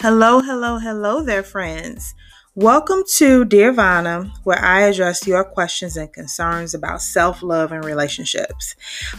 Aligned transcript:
Hello, 0.00 0.38
hello, 0.38 0.78
hello 0.78 1.24
there, 1.24 1.42
friends. 1.42 2.14
Welcome 2.54 3.02
to 3.16 3.44
Dear 3.44 3.72
Vana, 3.72 4.32
where 4.44 4.64
I 4.64 4.82
address 4.82 5.26
your 5.26 5.42
questions 5.42 5.96
and 5.96 6.12
concerns 6.12 6.72
about 6.72 7.02
self 7.02 7.42
love 7.42 7.72
and 7.72 7.84
relationships. 7.84 8.76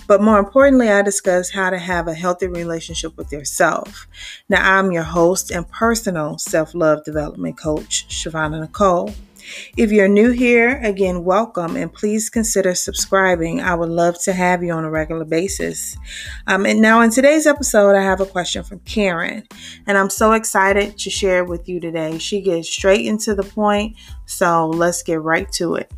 But 0.08 0.22
more 0.22 0.40
importantly, 0.40 0.88
I 0.90 1.02
discuss 1.02 1.50
how 1.50 1.70
to 1.70 1.78
have 1.78 2.08
a 2.08 2.14
healthy 2.14 2.48
relationship 2.48 3.18
with 3.18 3.30
yourself. 3.30 4.08
Now, 4.48 4.78
I'm 4.78 4.94
your 4.94 5.04
host 5.04 5.52
and 5.52 5.70
personal 5.70 6.38
self 6.38 6.74
love 6.74 7.04
development 7.04 7.58
coach, 7.58 8.08
Shavana 8.08 8.62
Nicole. 8.62 9.14
If 9.78 9.92
you're 9.92 10.08
new 10.08 10.32
here, 10.32 10.80
again, 10.84 11.24
welcome 11.24 11.76
and 11.76 11.94
please 11.94 12.30
consider 12.30 12.76
subscribing. 12.76 13.62
I 13.62 13.76
would 13.76 13.90
love 13.90 14.22
to 14.24 14.34
have 14.34 14.64
you 14.64 14.72
on 14.72 14.86
a 14.86 14.90
regular 14.90 15.26
basis. 15.26 15.98
Um, 16.48 16.66
and 16.66 16.82
now, 16.82 17.02
in 17.02 17.12
today's 17.12 17.48
episode, 17.48 17.96
I 17.96 18.02
have 18.02 18.22
a 18.22 18.26
question 18.26 18.64
from 18.64 18.80
Karen, 18.80 19.44
and 19.88 19.98
I'm 19.98 20.10
so 20.10 20.34
excited 20.34 20.98
to 20.98 21.10
share 21.10 21.44
it 21.44 21.50
with 21.50 21.68
you 21.68 21.80
today. 21.80 22.18
She 22.18 22.42
gets 22.42 22.70
straight 22.70 23.06
into 23.06 23.36
the 23.36 23.44
point, 23.44 23.96
so 24.26 24.68
let's 24.68 25.04
get 25.04 25.22
right 25.22 25.52
to 25.54 25.76
it. 25.76 25.92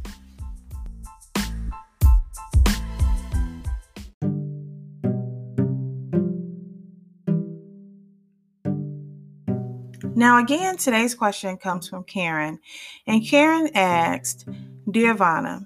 Now, 10.21 10.38
again, 10.38 10.77
today's 10.77 11.16
question 11.16 11.57
comes 11.57 11.89
from 11.89 12.03
Karen, 12.03 12.59
and 13.07 13.27
Karen 13.27 13.71
asked, 13.73 14.48
Dear 14.91 15.16
Vana, 15.16 15.66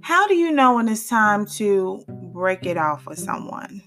how 0.00 0.26
do 0.26 0.34
you 0.34 0.50
know 0.50 0.76
when 0.76 0.88
it's 0.88 1.06
time 1.06 1.44
to 1.58 2.02
break 2.32 2.64
it 2.64 2.78
off 2.78 3.04
with 3.04 3.18
someone? 3.18 3.82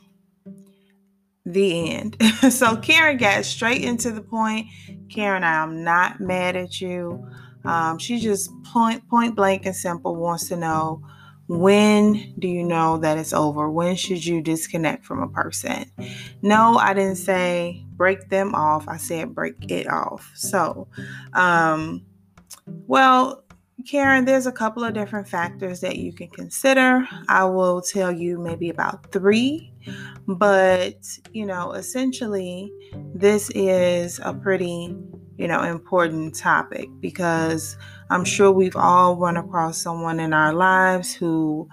The 1.44 1.90
end. 1.90 2.18
so, 2.52 2.78
Karen 2.78 3.18
got 3.18 3.46
straight 3.46 3.84
into 3.84 4.12
the 4.12 4.22
point. 4.22 4.68
Karen, 5.10 5.44
I 5.44 5.64
am 5.64 5.84
not 5.84 6.20
mad 6.20 6.56
at 6.56 6.80
you. 6.80 7.28
Um, 7.64 7.98
she 7.98 8.20
just 8.20 8.52
point, 8.62 9.10
point 9.10 9.36
blank 9.36 9.66
and 9.66 9.76
simple 9.76 10.16
wants 10.16 10.50
to 10.50 10.56
know 10.56 11.02
when 11.48 12.34
do 12.40 12.48
you 12.48 12.64
know 12.64 12.98
that 12.98 13.18
it's 13.18 13.34
over? 13.34 13.70
When 13.70 13.96
should 13.96 14.26
you 14.26 14.42
disconnect 14.42 15.06
from 15.06 15.22
a 15.22 15.28
person? 15.28 15.92
No, 16.42 16.78
I 16.78 16.94
didn't 16.94 17.18
say 17.18 17.84
break 17.92 18.30
them 18.30 18.56
off. 18.56 18.88
I 18.88 18.98
said 18.98 19.36
break 19.36 19.72
it 19.72 19.88
off. 19.88 20.32
So, 20.36 20.88
um, 21.34 22.06
well, 22.88 23.44
Karen, 23.88 24.26
there's 24.26 24.48
a 24.48 24.52
couple 24.52 24.84
of 24.84 24.94
different 24.94 25.28
factors 25.28 25.82
that 25.82 25.98
you 25.98 26.12
can 26.12 26.30
consider. 26.30 27.08
I 27.28 27.44
will 27.46 27.82
tell 27.82 28.12
you 28.12 28.40
maybe 28.40 28.70
about 28.70 29.12
three, 29.12 29.72
but 30.28 30.96
you 31.32 31.46
know, 31.46 31.74
essentially, 31.74 32.72
this 33.14 33.52
is 33.52 34.20
a 34.24 34.34
pretty 34.34 34.96
you 35.38 35.48
know, 35.48 35.64
important 35.64 36.36
topic 36.36 36.90
because 37.00 37.78
I'm 38.10 38.26
sure 38.26 38.52
we've 38.52 38.76
all 38.76 39.16
run 39.16 39.38
across 39.38 39.82
someone 39.82 40.20
in 40.20 40.34
our 40.34 40.54
lives 40.54 41.14
who 41.14 41.68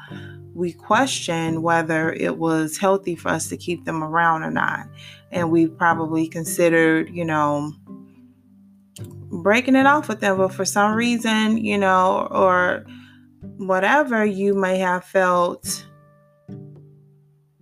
we 0.55 0.73
question 0.73 1.63
whether 1.63 2.13
it 2.13 2.39
was 2.39 2.79
healthy 2.79 3.17
for 3.17 3.29
us 3.29 3.49
to 3.49 3.57
keep 3.57 3.85
them 3.85 4.03
around 4.03 4.43
or 4.43 4.51
not. 4.51 4.87
And 5.31 5.51
we 5.51 5.67
probably 5.67 6.29
considered, 6.29 7.11
you 7.11 7.25
know, 7.25 7.73
breaking 9.31 9.77
it 9.77 9.87
off 9.87 10.09
with 10.09 10.21
them, 10.21 10.37
but 10.37 10.53
for 10.53 10.65
some 10.65 10.95
reason, 10.95 11.59
you 11.59 11.79
know, 11.79 12.29
or 12.31 12.85
whatever, 13.57 14.25
you 14.25 14.55
may 14.55 14.79
have 14.79 15.05
felt 15.05 15.87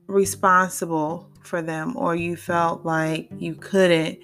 responsible 0.06 1.30
for 1.42 1.62
them 1.62 1.96
or 1.96 2.14
you 2.14 2.36
felt 2.36 2.84
like 2.84 3.28
you 3.38 3.54
couldn't 3.54 4.18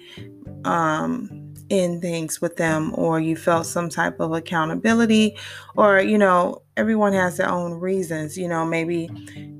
um 0.65 1.36
in 1.69 1.99
things 2.01 2.39
with 2.41 2.55
them 2.57 2.91
or 2.95 3.19
you 3.19 3.35
felt 3.35 3.65
some 3.65 3.89
type 3.89 4.19
of 4.19 4.31
accountability 4.33 5.35
or 5.75 5.99
you 5.99 6.17
know 6.17 6.61
everyone 6.77 7.13
has 7.13 7.37
their 7.37 7.49
own 7.49 7.73
reasons. 7.73 8.37
You 8.37 8.47
know 8.47 8.65
maybe 8.65 9.09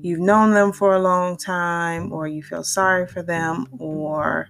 you've 0.02 0.20
known 0.20 0.52
them 0.52 0.72
for 0.72 0.94
a 0.94 1.00
long 1.00 1.36
time 1.36 2.12
or 2.12 2.26
you 2.28 2.42
feel 2.42 2.64
sorry 2.64 3.06
for 3.06 3.22
them 3.22 3.66
or 3.78 4.48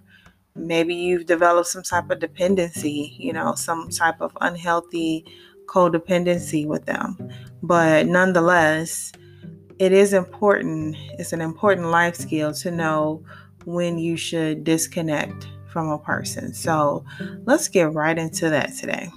maybe 0.55 0.94
you've 0.94 1.27
developed 1.27 1.69
some 1.69 1.83
type 1.83 2.10
of 2.10 2.19
dependency 2.21 3.16
you 3.19 3.33
know 3.33 3.55
some 3.55 3.88
type 3.91 4.21
of 4.21 4.37
unhealthy 4.41 5.25
codependency 5.66 6.66
with 6.66 6.87
them. 6.87 7.16
But 7.62 8.06
nonetheless 8.06 9.12
it 9.78 9.93
is 9.93 10.12
important 10.12 10.97
it's 11.19 11.33
an 11.33 11.41
important 11.41 11.88
life 11.88 12.16
skill 12.16 12.53
to 12.54 12.71
know 12.71 13.22
when 13.65 13.99
you 13.99 14.16
should 14.16 14.65
disconnect 14.65 15.49
from 15.69 15.89
a 15.89 15.99
person. 15.99 16.55
So 16.55 17.05
let's 17.45 17.69
get 17.69 17.93
right 17.93 18.19
into 18.19 18.51
that 18.51 18.75
today. 18.77 19.11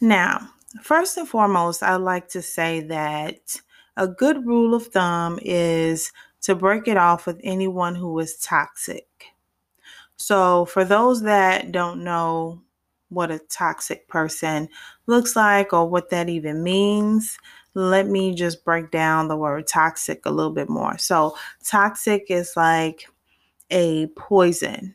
Now, 0.00 0.50
first 0.82 1.16
and 1.16 1.28
foremost, 1.28 1.82
I'd 1.82 1.96
like 1.96 2.28
to 2.28 2.42
say 2.42 2.80
that 2.82 3.60
a 3.96 4.06
good 4.06 4.46
rule 4.46 4.74
of 4.74 4.88
thumb 4.88 5.38
is 5.42 6.12
to 6.42 6.54
break 6.54 6.86
it 6.86 6.96
off 6.96 7.26
with 7.26 7.40
anyone 7.42 7.94
who 7.94 8.18
is 8.18 8.36
toxic. 8.36 9.06
So, 10.16 10.64
for 10.66 10.84
those 10.84 11.22
that 11.22 11.72
don't 11.72 12.04
know 12.04 12.62
what 13.08 13.30
a 13.30 13.38
toxic 13.38 14.08
person 14.08 14.68
looks 15.06 15.36
like 15.36 15.72
or 15.72 15.88
what 15.88 16.10
that 16.10 16.28
even 16.28 16.62
means, 16.62 17.38
let 17.76 18.06
me 18.08 18.34
just 18.34 18.64
break 18.64 18.90
down 18.90 19.28
the 19.28 19.36
word 19.36 19.66
toxic 19.66 20.24
a 20.24 20.30
little 20.30 20.52
bit 20.52 20.68
more. 20.70 20.96
So, 20.98 21.36
toxic 21.62 22.26
is 22.30 22.54
like 22.56 23.06
a 23.70 24.08
poison. 24.16 24.94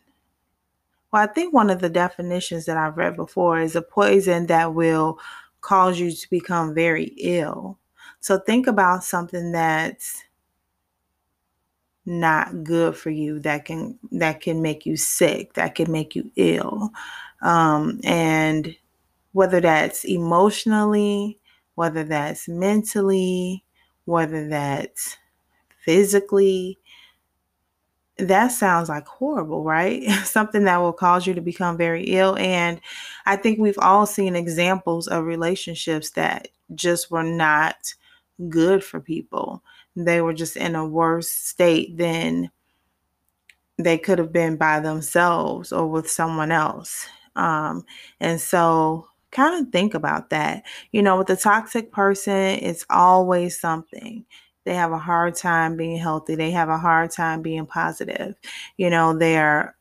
Well, 1.12 1.22
I 1.24 1.28
think 1.28 1.54
one 1.54 1.70
of 1.70 1.80
the 1.80 1.90
definitions 1.90 2.66
that 2.66 2.78
I've 2.78 2.98
read 2.98 3.16
before 3.16 3.60
is 3.60 3.76
a 3.76 3.82
poison 3.82 4.48
that 4.48 4.74
will 4.74 5.20
cause 5.62 6.00
you 6.00 6.12
to 6.12 6.30
become 6.30 6.74
very 6.74 7.14
ill. 7.20 7.78
So, 8.20 8.40
think 8.40 8.68
about 8.68 9.04
something 9.04 9.52
that's 9.52 10.24
not 12.06 12.64
good 12.64 12.96
for 12.98 13.12
you 13.12 13.40
that 13.40 13.66
can 13.66 13.98
that 14.12 14.42
can 14.42 14.62
make 14.62 14.86
you 14.86 14.98
sick 14.98 15.54
that 15.54 15.76
can 15.76 15.92
make 15.92 16.16
you 16.16 16.32
ill 16.36 16.90
um, 17.44 18.00
and 18.04 18.76
whether 19.34 19.62
that's 19.62 20.06
emotionally 20.06 21.40
whether 21.76 22.04
that's 22.04 22.48
mentally, 22.48 23.64
whether 24.06 24.48
that's 24.48 25.18
physically. 25.84 26.80
That 28.18 28.50
sounds 28.50 28.90
like 28.90 29.08
horrible, 29.08 29.64
right? 29.64 30.10
Something 30.26 30.66
that 30.66 30.78
will 30.78 30.94
cause 30.94 31.26
you 31.26 31.34
to 31.34 31.42
become 31.42 31.78
very 31.78 32.04
ill. 32.06 32.38
And 32.38 32.80
I 33.26 33.36
think 33.36 33.60
we've 33.60 33.80
all 33.80 34.06
seen 34.06 34.36
examples 34.36 35.08
of 35.08 35.26
relationships 35.26 36.12
that 36.12 36.50
just 36.76 37.10
were 37.10 37.24
not 37.24 37.94
good 38.50 38.84
for 38.84 39.00
people. 39.00 39.64
They 39.96 40.22
were 40.22 40.34
just 40.34 40.58
in 40.58 40.76
a 40.76 40.86
worse 40.86 41.30
state 41.30 41.98
than 41.98 42.52
they 43.78 43.98
could 43.98 44.20
have 44.20 44.32
been 44.32 44.58
by 44.58 44.80
themselves 44.80 45.72
or 45.72 45.88
with 45.88 46.10
someone 46.10 46.52
else. 46.52 47.08
Um, 47.36 47.86
and 48.20 48.40
so 48.40 49.08
kind 49.32 49.66
of 49.66 49.72
think 49.72 49.94
about 49.94 50.30
that. 50.32 50.64
You 50.92 51.02
know, 51.02 51.18
with 51.18 51.30
a 51.30 51.36
toxic 51.36 51.92
person, 51.92 52.34
it's 52.34 52.86
always 52.90 53.60
something. 53.60 54.26
They 54.66 54.76
have 54.76 54.92
a 54.92 54.98
hard 55.00 55.36
time 55.36 55.76
being 55.78 55.98
healthy. 55.98 56.36
They 56.36 56.52
have 56.52 56.70
a 56.70 56.78
hard 56.78 57.12
time 57.12 57.42
being 57.42 57.66
positive. 57.66 58.36
You 58.78 58.90
know, 58.90 59.18
they're 59.18 59.76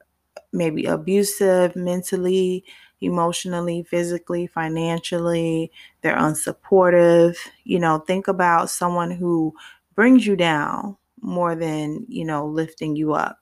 maybe 0.52 0.84
abusive 0.86 1.76
mentally, 1.76 2.64
emotionally, 3.00 3.82
physically, 3.84 4.46
financially. 4.46 5.70
They're 6.02 6.16
unsupportive. 6.16 7.36
You 7.64 7.78
know, 7.78 7.98
think 7.98 8.28
about 8.28 8.70
someone 8.70 9.10
who 9.10 9.54
brings 9.94 10.26
you 10.26 10.36
down 10.36 10.96
more 11.20 11.54
than, 11.54 12.06
you 12.08 12.24
know, 12.24 12.46
lifting 12.46 12.96
you 12.96 13.12
up. 13.14 13.38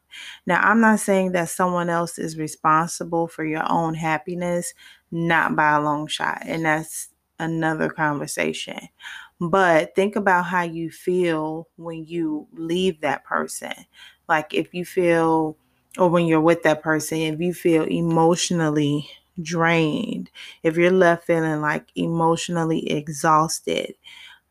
Now, 0.47 0.61
I'm 0.63 0.81
not 0.81 1.01
saying 1.01 1.33
that 1.33 1.49
someone 1.49 1.89
else 1.91 2.19
is 2.19 2.39
responsible 2.39 3.29
for 3.29 3.45
your 3.45 3.63
own 3.71 3.95
happiness, 3.95 4.73
not 5.11 5.57
by 5.57 5.73
a 5.77 5.81
long 5.81 6.07
shot. 6.07 6.43
And 6.45 6.65
that's 6.65 7.09
another 7.39 7.89
conversation. 7.89 8.79
But 9.41 9.95
think 9.95 10.17
about 10.17 10.47
how 10.47 10.63
you 10.63 10.91
feel 10.91 11.69
when 11.77 12.05
you 12.07 12.49
leave 12.55 13.01
that 13.03 13.25
person. 13.25 13.73
Like 14.29 14.53
if 14.53 14.75
you 14.75 14.85
feel, 14.85 15.57
or 15.97 16.09
when 16.09 16.27
you're 16.27 16.41
with 16.41 16.63
that 16.65 16.83
person, 16.83 17.19
if 17.19 17.41
you 17.41 17.55
feel 17.55 17.85
emotionally 17.85 19.09
drained, 19.41 20.31
if 20.63 20.77
you're 20.77 20.91
left 20.91 21.27
feeling 21.27 21.61
like 21.61 21.87
emotionally 21.95 22.91
exhausted, 22.91 23.95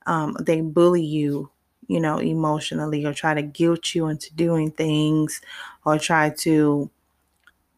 um, 0.05 0.35
they 0.41 0.61
bully 0.61 1.03
you 1.03 1.49
you 1.89 2.01
know, 2.01 2.17
emotionally 2.17 3.05
or 3.05 3.13
try 3.13 3.33
to 3.33 3.41
guilt 3.41 3.95
you 3.95 4.07
into 4.07 4.33
doing 4.35 4.71
things 4.71 5.39
or 5.85 5.97
try 5.97 6.29
to 6.29 6.89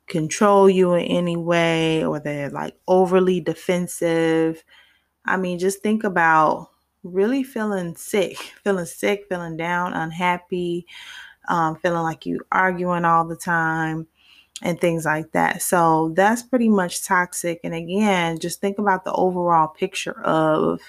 control 0.10 0.70
you 0.70 0.94
in 0.96 1.06
any 1.06 1.38
way 1.38 2.06
or 2.06 2.20
they're 2.20 2.50
like 2.52 2.76
overly 2.88 3.42
defensive. 3.42 4.64
I 5.26 5.38
mean, 5.38 5.60
just 5.60 5.82
think 5.84 6.04
about 6.04 6.70
really 7.04 7.44
feeling 7.44 7.96
sick, 7.96 8.38
feeling 8.64 8.86
sick, 8.86 9.26
feeling 9.30 9.58
down, 9.58 9.94
unhappy, 9.94 10.86
um, 11.48 11.76
feeling 11.78 12.04
like 12.04 12.26
you 12.26 12.42
arguing 12.52 13.06
all 13.06 13.26
the 13.26 13.36
time 13.36 14.08
and 14.64 14.80
things 14.82 15.06
like 15.06 15.32
that. 15.34 15.62
So 15.62 16.14
that's 16.16 16.44
pretty 16.44 16.70
much 16.70 17.06
toxic. 17.06 17.62
And 17.64 17.76
again, 17.76 18.40
just 18.40 18.62
think 18.62 18.80
about 18.80 19.06
the 19.06 19.14
overall 19.14 19.68
picture 19.68 20.20
of 20.24 20.82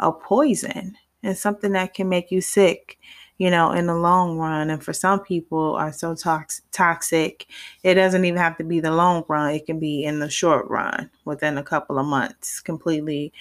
a 0.00 0.12
poison 0.12 0.96
and 1.22 1.36
something 1.36 1.72
that 1.72 1.94
can 1.94 2.08
make 2.08 2.30
you 2.30 2.40
sick, 2.40 2.98
you 3.38 3.50
know, 3.50 3.72
in 3.72 3.86
the 3.86 3.94
long 3.94 4.38
run. 4.38 4.70
And 4.70 4.82
for 4.82 4.92
some 4.92 5.20
people 5.20 5.74
are 5.76 5.92
so 5.92 6.14
tox- 6.14 6.62
toxic, 6.72 7.46
it 7.82 7.94
doesn't 7.94 8.24
even 8.24 8.38
have 8.38 8.56
to 8.58 8.64
be 8.64 8.80
the 8.80 8.90
long 8.92 9.24
run. 9.28 9.54
It 9.54 9.66
can 9.66 9.78
be 9.78 10.04
in 10.04 10.18
the 10.18 10.30
short 10.30 10.68
run 10.68 11.10
within 11.24 11.58
a 11.58 11.62
couple 11.62 11.98
of 11.98 12.06
months, 12.06 12.60
completely 12.60 13.32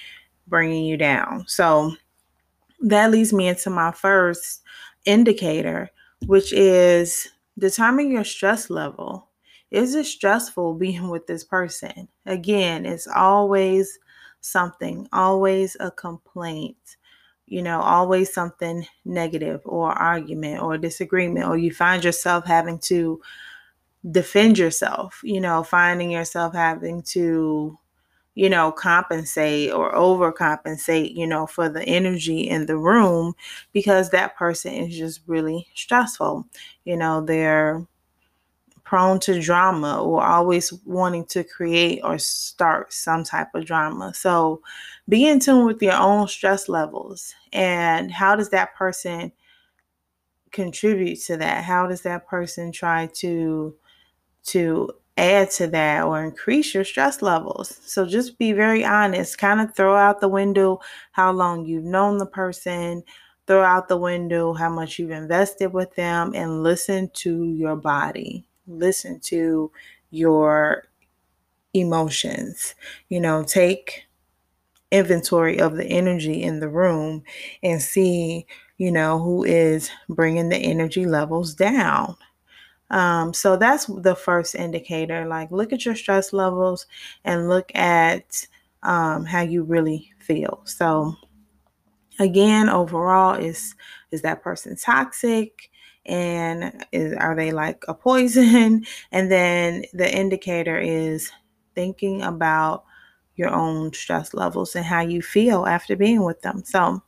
bringing 0.47 0.85
you 0.85 0.97
down. 0.97 1.45
So 1.47 1.93
that 2.81 3.11
leads 3.11 3.33
me 3.33 3.47
into 3.47 3.69
my 3.69 3.91
first 3.91 4.61
indicator, 5.05 5.89
which 6.27 6.53
is 6.53 7.29
determine 7.57 8.11
your 8.11 8.23
stress 8.23 8.69
level. 8.69 9.29
Is 9.71 9.95
it 9.95 10.05
stressful 10.05 10.73
being 10.79 11.09
with 11.09 11.27
this 11.27 11.43
person? 11.43 12.07
Again, 12.25 12.85
it's 12.85 13.07
always 13.07 13.97
something, 14.41 15.07
always 15.11 15.75
a 15.79 15.89
complaint, 15.91 16.97
you 17.47 17.61
know, 17.61 17.81
always 17.81 18.33
something 18.33 18.85
negative 19.05 19.61
or 19.65 19.91
argument 19.91 20.61
or 20.61 20.77
disagreement, 20.77 21.47
or 21.47 21.57
you 21.57 21.71
find 21.73 22.03
yourself 22.03 22.45
having 22.45 22.79
to 22.79 23.21
defend 24.11 24.57
yourself, 24.57 25.19
you 25.23 25.41
know, 25.41 25.63
finding 25.63 26.11
yourself 26.11 26.53
having 26.53 27.01
to 27.03 27.77
you 28.35 28.49
know, 28.49 28.71
compensate 28.71 29.71
or 29.71 29.93
overcompensate, 29.93 31.15
you 31.15 31.25
know, 31.25 31.47
for 31.47 31.69
the 31.69 31.83
energy 31.83 32.41
in 32.49 32.65
the 32.65 32.77
room 32.77 33.33
because 33.73 34.09
that 34.09 34.35
person 34.35 34.73
is 34.73 34.97
just 34.97 35.21
really 35.27 35.67
stressful. 35.73 36.45
You 36.85 36.97
know, 36.97 37.21
they're 37.21 37.85
prone 38.95 39.19
to 39.19 39.41
drama 39.41 40.01
or 40.01 40.23
always 40.23 40.71
wanting 40.85 41.25
to 41.25 41.43
create 41.43 41.99
or 42.01 42.17
start 42.17 42.93
some 42.93 43.25
type 43.25 43.49
of 43.53 43.65
drama. 43.65 44.13
So 44.13 44.61
be 45.09 45.27
in 45.27 45.41
tune 45.41 45.65
with 45.65 45.81
your 45.81 45.97
own 45.97 46.29
stress 46.29 46.69
levels 46.69 47.35
and 47.51 48.09
how 48.09 48.37
does 48.37 48.51
that 48.51 48.73
person 48.73 49.33
contribute 50.53 51.19
to 51.23 51.35
that? 51.35 51.65
How 51.65 51.87
does 51.87 52.03
that 52.03 52.25
person 52.25 52.71
try 52.71 53.07
to 53.15 53.75
to 54.45 54.89
add 55.17 55.51
to 55.51 55.67
that 55.67 56.05
or 56.05 56.23
increase 56.23 56.73
your 56.73 56.85
stress 56.85 57.21
levels. 57.21 57.81
So 57.83 58.05
just 58.05 58.37
be 58.37 58.53
very 58.53 58.85
honest, 58.85 59.37
kind 59.37 59.59
of 59.59 59.75
throw 59.75 59.97
out 59.97 60.21
the 60.21 60.29
window 60.29 60.79
how 61.11 61.33
long 61.33 61.65
you've 61.65 61.83
known 61.83 62.17
the 62.17 62.25
person, 62.25 63.03
throw 63.45 63.61
out 63.61 63.89
the 63.89 63.97
window 63.97 64.53
how 64.53 64.69
much 64.69 64.99
you've 64.99 65.11
invested 65.11 65.73
with 65.73 65.93
them, 65.95 66.31
and 66.33 66.63
listen 66.63 67.09
to 67.15 67.43
your 67.43 67.75
body. 67.75 68.47
Listen 68.67 69.19
to 69.21 69.71
your 70.11 70.85
emotions. 71.73 72.75
You 73.09 73.19
know, 73.21 73.43
take 73.43 74.05
inventory 74.91 75.59
of 75.59 75.75
the 75.75 75.85
energy 75.85 76.43
in 76.43 76.59
the 76.59 76.69
room 76.69 77.23
and 77.63 77.81
see, 77.81 78.45
you 78.77 78.91
know, 78.91 79.19
who 79.19 79.43
is 79.43 79.89
bringing 80.09 80.49
the 80.49 80.57
energy 80.57 81.05
levels 81.05 81.53
down. 81.55 82.15
Um, 82.91 83.33
so 83.33 83.57
that's 83.57 83.85
the 83.87 84.15
first 84.15 84.55
indicator. 84.55 85.25
Like, 85.27 85.51
look 85.51 85.73
at 85.73 85.85
your 85.85 85.95
stress 85.95 86.33
levels 86.33 86.87
and 87.25 87.49
look 87.49 87.71
at 87.75 88.47
um, 88.83 89.25
how 89.25 89.41
you 89.41 89.63
really 89.63 90.11
feel. 90.19 90.61
So, 90.65 91.15
again, 92.19 92.69
overall, 92.69 93.35
is 93.35 93.75
is 94.11 94.21
that 94.21 94.41
person 94.41 94.75
toxic? 94.75 95.69
And 96.05 96.85
is, 96.91 97.13
are 97.13 97.35
they 97.35 97.51
like 97.51 97.83
a 97.87 97.93
poison? 97.93 98.85
And 99.11 99.31
then 99.31 99.85
the 99.93 100.13
indicator 100.13 100.77
is 100.77 101.31
thinking 101.73 102.21
about 102.21 102.83
your 103.35 103.53
own 103.53 103.93
stress 103.93 104.33
levels 104.33 104.75
and 104.75 104.85
how 104.85 105.01
you 105.01 105.21
feel 105.21 105.65
after 105.65 105.95
being 105.95 106.23
with 106.23 106.41
them. 106.41 106.63
So, 106.63 107.01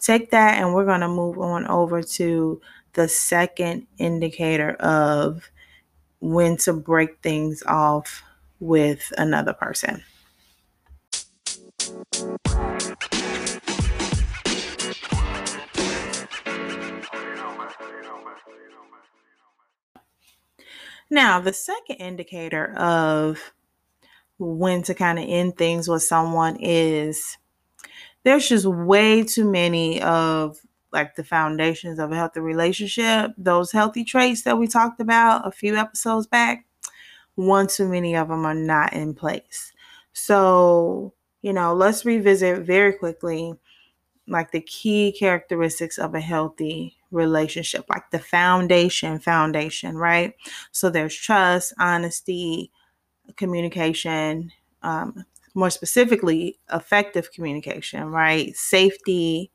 take 0.00 0.30
that, 0.30 0.58
and 0.58 0.74
we're 0.74 0.84
going 0.84 1.00
to 1.00 1.08
move 1.08 1.38
on 1.38 1.66
over 1.66 2.02
to 2.02 2.60
the 2.92 3.08
second 3.08 3.86
indicator 3.98 4.72
of 4.74 5.50
when 6.20 6.56
to 6.58 6.72
break 6.72 7.20
things 7.22 7.62
off 7.66 8.22
with 8.60 9.12
another 9.18 9.52
person. 9.52 10.02
Now, 21.12 21.40
the 21.40 21.52
second 21.52 21.96
indicator 21.96 22.72
of 22.74 23.52
when 24.38 24.82
to 24.84 24.94
kind 24.94 25.18
of 25.18 25.26
end 25.28 25.58
things 25.58 25.86
with 25.86 26.02
someone 26.02 26.56
is 26.58 27.36
there's 28.22 28.48
just 28.48 28.64
way 28.64 29.22
too 29.22 29.44
many 29.44 30.00
of 30.00 30.56
like 30.90 31.14
the 31.14 31.22
foundations 31.22 31.98
of 31.98 32.12
a 32.12 32.16
healthy 32.16 32.40
relationship, 32.40 33.32
those 33.36 33.72
healthy 33.72 34.04
traits 34.04 34.44
that 34.44 34.56
we 34.56 34.66
talked 34.66 35.02
about 35.02 35.46
a 35.46 35.50
few 35.50 35.76
episodes 35.76 36.26
back, 36.26 36.64
one 37.34 37.66
too 37.66 37.90
many 37.90 38.16
of 38.16 38.28
them 38.28 38.46
are 38.46 38.54
not 38.54 38.94
in 38.94 39.12
place. 39.12 39.74
So, 40.14 41.12
you 41.42 41.52
know, 41.52 41.74
let's 41.74 42.06
revisit 42.06 42.62
very 42.62 42.94
quickly 42.94 43.52
like 44.26 44.50
the 44.50 44.62
key 44.62 45.12
characteristics 45.12 45.98
of 45.98 46.14
a 46.14 46.20
healthy 46.20 46.96
relationship, 47.12 47.84
like 47.88 48.10
the 48.10 48.18
foundation, 48.18 49.18
foundation, 49.20 49.96
right? 49.96 50.34
So 50.72 50.90
there's 50.90 51.14
trust, 51.14 51.74
honesty, 51.78 52.72
communication, 53.36 54.52
um, 54.82 55.24
more 55.54 55.70
specifically, 55.70 56.58
effective 56.72 57.32
communication, 57.32 58.06
right? 58.06 58.54
Safety, 58.56 59.50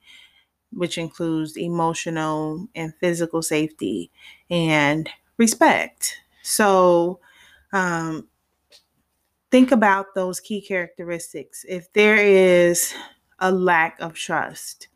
which 0.72 0.98
includes 0.98 1.58
emotional 1.58 2.68
and 2.76 2.94
physical 3.00 3.42
safety 3.42 4.12
and 4.50 5.10
respect. 5.38 6.18
So, 6.44 7.20
um, 7.74 8.28
think 9.52 9.72
about 9.72 10.14
those 10.16 10.40
key 10.40 10.62
characteristics. 10.62 11.66
If 11.68 11.92
there 11.94 12.18
is 12.18 12.94
a 13.40 13.52
lack 13.52 14.00
of 14.00 14.14
trust, 14.14 14.88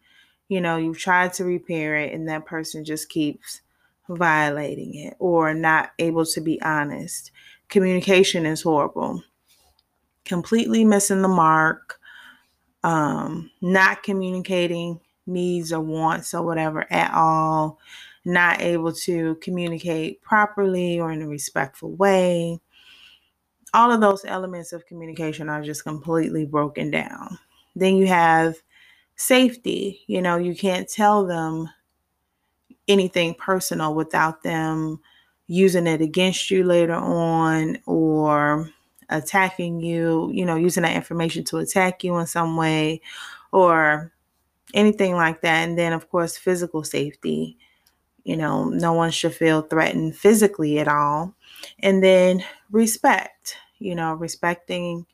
you 0.51 0.59
know, 0.59 0.75
you've 0.75 0.97
tried 0.97 1.31
to 1.31 1.45
repair 1.45 1.95
it 1.95 2.11
and 2.11 2.27
that 2.27 2.45
person 2.45 2.83
just 2.83 3.07
keeps 3.07 3.61
violating 4.09 4.93
it 4.95 5.15
or 5.17 5.53
not 5.53 5.91
able 5.97 6.25
to 6.25 6.41
be 6.41 6.61
honest. 6.61 7.31
Communication 7.69 8.45
is 8.45 8.61
horrible. 8.61 9.23
Completely 10.25 10.83
missing 10.83 11.21
the 11.21 11.29
mark, 11.29 12.01
um, 12.83 13.49
not 13.61 14.03
communicating 14.03 14.99
needs 15.25 15.71
or 15.71 15.79
wants 15.79 16.33
or 16.33 16.43
whatever 16.43 16.85
at 16.91 17.13
all, 17.13 17.79
not 18.25 18.59
able 18.59 18.91
to 18.91 19.35
communicate 19.35 20.21
properly 20.21 20.99
or 20.99 21.13
in 21.13 21.21
a 21.21 21.27
respectful 21.29 21.91
way. 21.91 22.59
All 23.73 23.89
of 23.89 24.01
those 24.01 24.25
elements 24.25 24.73
of 24.73 24.85
communication 24.85 25.47
are 25.47 25.63
just 25.63 25.83
completely 25.85 26.43
broken 26.43 26.91
down. 26.91 27.39
Then 27.73 27.95
you 27.95 28.07
have 28.07 28.57
safety. 29.21 30.01
You 30.07 30.21
know, 30.21 30.37
you 30.37 30.55
can't 30.55 30.89
tell 30.89 31.25
them 31.25 31.69
anything 32.87 33.33
personal 33.35 33.93
without 33.95 34.43
them 34.43 34.99
using 35.47 35.87
it 35.87 36.01
against 36.01 36.49
you 36.49 36.63
later 36.63 36.93
on 36.93 37.77
or 37.85 38.69
attacking 39.09 39.81
you, 39.81 40.29
you 40.33 40.45
know, 40.45 40.55
using 40.55 40.83
that 40.83 40.95
information 40.95 41.43
to 41.43 41.57
attack 41.57 42.03
you 42.03 42.17
in 42.17 42.25
some 42.25 42.55
way 42.55 43.01
or 43.51 44.11
anything 44.73 45.15
like 45.15 45.41
that. 45.41 45.67
And 45.67 45.77
then, 45.77 45.93
of 45.93 46.09
course, 46.09 46.37
physical 46.37 46.83
safety. 46.83 47.57
You 48.23 48.37
know, 48.37 48.65
no 48.65 48.93
one 48.93 49.11
should 49.11 49.33
feel 49.33 49.63
threatened 49.63 50.15
physically 50.15 50.79
at 50.79 50.87
all. 50.87 51.35
And 51.79 52.03
then 52.03 52.43
respect, 52.71 53.57
you 53.79 53.95
know, 53.95 54.13
respecting 54.13 55.05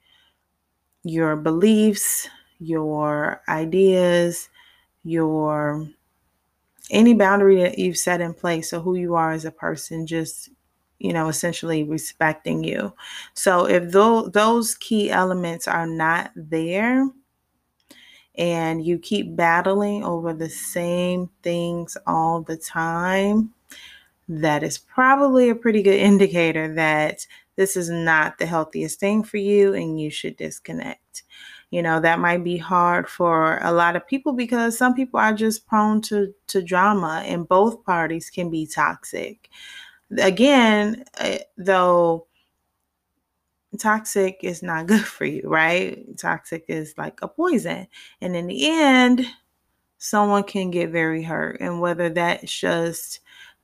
your 1.04 1.36
beliefs, 1.36 2.28
your 2.60 3.42
ideas, 3.48 4.50
your 5.04 5.88
any 6.90 7.14
boundary 7.14 7.62
that 7.62 7.78
you've 7.78 7.98
set 7.98 8.22
in 8.22 8.34
place. 8.34 8.70
So, 8.70 8.82
who 8.82 8.96
you 8.96 9.16
are 9.16 9.32
as 9.32 9.46
a 9.46 9.52
person, 9.52 10.08
just 10.08 10.50
you 11.00 11.14
know, 11.14 11.28
essentially 11.28 11.84
respecting 11.84 12.64
you. 12.64 12.94
So, 13.34 13.68
if 13.68 13.92
those 13.92 14.32
those 14.32 14.76
key 14.76 15.12
elements 15.12 15.68
are 15.68 15.88
not 15.88 16.32
there, 16.36 17.08
and 18.38 18.86
you 18.86 19.00
keep 19.00 19.36
battling 19.36 20.04
over 20.04 20.34
the 20.34 20.50
same 20.50 21.30
things 21.42 21.98
all 22.06 22.42
the 22.42 22.58
time, 22.58 23.54
that 24.30 24.64
is 24.64 24.78
probably 24.78 25.50
a 25.50 25.56
pretty 25.56 25.82
good 25.82 26.00
indicator 26.00 26.74
that 26.76 27.26
this 27.56 27.76
is 27.76 27.90
not 27.90 28.38
the 28.38 28.46
healthiest 28.46 29.00
thing 29.00 29.24
for 29.24 29.38
you 29.38 29.74
and 29.74 30.00
you 30.00 30.10
should 30.12 30.38
disconnect. 30.38 31.24
You 31.70 31.82
know, 31.82 32.00
that 32.00 32.20
might 32.20 32.44
be 32.44 32.58
hard 32.58 33.10
for 33.10 33.60
a 33.62 33.74
lot 33.74 33.96
of 33.98 34.08
people 34.08 34.34
because 34.34 34.78
some 34.78 34.94
people 34.94 35.20
are 35.20 35.34
just 35.34 35.68
prone 35.68 36.02
to, 36.04 36.34
to 36.48 36.62
drama 36.62 37.24
and 37.26 37.48
both 37.48 37.84
parties 37.84 38.30
can 38.30 38.50
be 38.50 38.66
toxic. 38.66 39.50
Again, 40.18 41.04
eh, 41.18 41.40
though, 41.58 42.28
toxic 43.80 44.40
is 44.44 44.64
not 44.64 44.88
good 44.88 45.04
for 45.06 45.26
you, 45.26 45.44
right? 45.46 46.18
Toxic 46.18 46.66
is 46.68 46.94
like 46.98 47.20
a 47.22 47.28
poison. 47.28 47.88
And 48.22 48.36
in 48.36 48.48
the 48.48 48.70
end, 48.70 49.26
someone 49.98 50.44
can 50.44 50.72
get 50.72 50.92
very 50.92 51.24
hurt. 51.24 51.60
And 51.62 51.82
whether 51.82 52.10
that's 52.10 52.52
just 52.52 53.20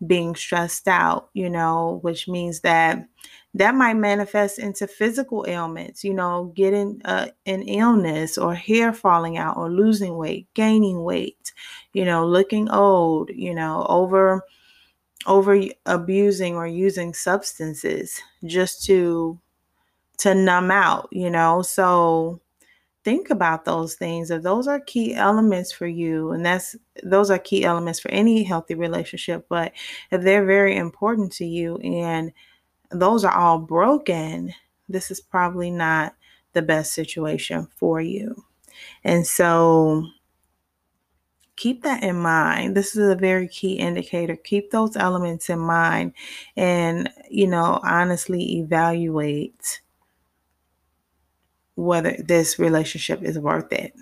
being 0.07 0.36
stressed 0.36 0.88
out, 0.88 1.29
you 1.33 1.50
know, 1.50 2.00
which 2.01 2.27
means 2.27 2.62
that 2.62 3.07
that 3.55 3.75
might 3.75 3.93
manifest 3.95 4.57
into 4.57 4.88
physical 4.88 5.45
ailments, 5.48 6.03
you 6.03 6.13
know, 6.13 6.51
getting 6.55 7.01
uh, 7.05 7.27
an 7.45 7.62
illness 7.63 8.38
or 8.38 8.55
hair 8.55 8.91
falling 8.93 9.38
out 9.38 9.57
or 9.57 9.69
losing 9.72 10.17
weight, 10.17 10.48
gaining 10.55 11.03
weight, 11.03 11.53
you 11.93 12.03
know, 12.03 12.25
looking 12.25 12.69
old, 12.69 13.29
you 13.33 13.53
know, 13.53 13.86
over 13.89 14.43
over 15.25 15.62
abusing 15.86 16.55
or 16.55 16.67
using 16.67 17.13
substances 17.13 18.22
just 18.45 18.83
to 18.86 19.39
to 20.17 20.36
numb 20.36 20.72
out, 20.72 21.10
you 21.12 21.29
know. 21.29 21.62
So 21.63 22.41
think 23.03 23.29
about 23.29 23.65
those 23.65 23.95
things 23.95 24.31
if 24.31 24.41
those 24.43 24.67
are 24.67 24.79
key 24.79 25.13
elements 25.13 25.72
for 25.72 25.88
you 25.88 26.31
and 26.31 26.45
that's 26.45 26.75
those 27.03 27.29
are 27.29 27.39
key 27.39 27.63
elements 27.65 28.00
for 28.00 28.10
any 28.12 28.43
healthy 28.43 28.75
relationship 28.75 29.45
but 29.50 29.74
if 30.12 30.22
they're 30.22 30.45
very 30.45 30.77
important 30.77 31.31
to 31.31 31.45
you 31.45 31.77
and 31.77 32.31
those 32.91 33.25
are 33.25 33.33
all 33.33 33.60
broken 33.60 34.53
this 34.89 35.12
is 35.12 35.19
probably 35.19 35.69
not 35.69 36.15
the 36.53 36.62
best 36.62 36.93
situation 36.93 37.67
for 37.75 38.00
you. 38.00 38.45
And 39.03 39.25
so 39.25 40.05
keep 41.55 41.83
that 41.83 42.03
in 42.03 42.15
mind. 42.15 42.75
This 42.75 42.95
is 42.95 43.10
a 43.10 43.15
very 43.15 43.48
key 43.48 43.74
indicator. 43.74 44.36
Keep 44.36 44.72
those 44.72 44.95
elements 44.95 45.50
in 45.50 45.60
mind 45.60 46.13
and 46.55 47.10
you 47.29 47.48
know 47.48 47.79
honestly 47.83 48.60
evaluate 48.60 49.81
whether 51.75 52.15
this 52.20 52.60
relationship 52.60 53.24
is 53.24 53.39
worth 53.39 53.72
it, 53.72 53.94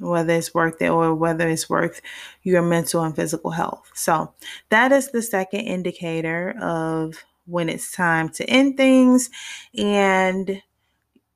whether 0.00 0.34
it's 0.34 0.54
worth 0.54 0.80
it 0.80 0.88
or 0.88 1.14
whether 1.14 1.48
it's 1.48 1.68
worth 1.68 2.00
your 2.42 2.62
mental 2.62 3.02
and 3.02 3.14
physical 3.14 3.50
health. 3.50 3.90
So, 3.94 4.32
that 4.70 4.92
is 4.92 5.10
the 5.10 5.22
second 5.22 5.60
indicator 5.60 6.54
of 6.60 7.14
when 7.46 7.68
it's 7.68 7.90
time 7.92 8.28
to 8.30 8.44
end 8.44 8.76
things. 8.76 9.30
And 9.76 10.62